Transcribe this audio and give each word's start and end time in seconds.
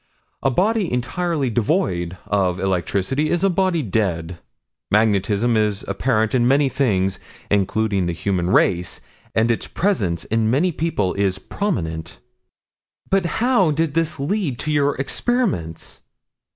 A 0.41 0.49
body 0.49 0.91
entirely 0.91 1.51
devoid 1.51 2.17
of 2.25 2.59
electricity, 2.59 3.29
is 3.29 3.43
a 3.43 3.51
body 3.51 3.83
dead. 3.83 4.39
Magnetism 4.89 5.55
is 5.55 5.85
apparent 5.87 6.33
in 6.33 6.47
many 6.47 6.69
things 6.69 7.19
including 7.51 8.07
the 8.07 8.11
human 8.11 8.49
race, 8.49 8.99
and 9.35 9.51
its 9.51 9.67
presence 9.67 10.23
in 10.23 10.49
many 10.49 10.71
people 10.71 11.13
is 11.13 11.37
prominent." 11.37 12.19
"But 13.11 13.27
how 13.37 13.69
did 13.69 13.93
this 13.93 14.19
lead 14.19 14.57
to 14.61 14.71
your 14.71 14.95
experiments?" 14.95 15.99